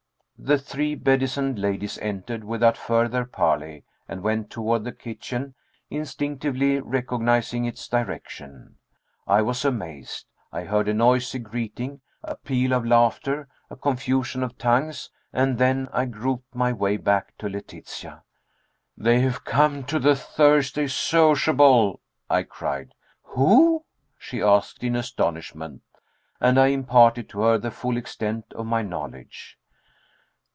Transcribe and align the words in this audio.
The 0.43 0.57
three 0.57 0.95
bedizened 0.95 1.59
ladies 1.59 1.99
entered 1.99 2.43
without 2.43 2.75
further 2.75 3.25
parley 3.25 3.83
and 4.07 4.23
went 4.23 4.49
toward 4.49 4.83
the 4.83 4.91
kitchen, 4.91 5.53
instinctively 5.91 6.79
recognizing 6.79 7.65
its 7.65 7.87
direction. 7.87 8.77
I 9.27 9.43
was 9.43 9.63
amazed. 9.63 10.25
I 10.51 10.63
heard 10.63 10.87
a 10.87 10.95
noisy 10.95 11.37
greeting, 11.37 12.01
a 12.23 12.35
peal 12.35 12.73
of 12.73 12.83
laughter, 12.87 13.49
a 13.69 13.75
confusion 13.75 14.41
of 14.41 14.57
tongues, 14.57 15.11
and 15.31 15.59
then 15.59 15.87
I 15.93 16.05
groped 16.05 16.55
my 16.55 16.73
way 16.73 16.97
back 16.97 17.37
to 17.37 17.47
Letitia. 17.47 18.23
"They've 18.97 19.43
come 19.45 19.83
to 19.83 19.99
the 19.99 20.15
Thursday 20.15 20.87
sociable!" 20.87 22.01
I 22.31 22.41
cried. 22.41 22.93
"Who?" 23.25 23.85
she 24.17 24.41
asked 24.41 24.83
in 24.83 24.95
astonishment, 24.95 25.83
and 26.39 26.59
I 26.59 26.69
imparted 26.69 27.29
to 27.29 27.41
her 27.41 27.59
the 27.59 27.69
full 27.69 27.95
extent 27.95 28.45
of 28.55 28.65
my 28.65 28.81
knowledge. 28.81 29.59